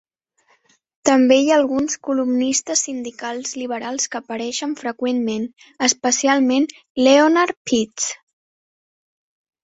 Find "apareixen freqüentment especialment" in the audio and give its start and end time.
4.21-6.65